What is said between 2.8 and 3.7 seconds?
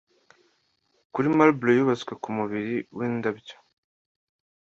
windabyo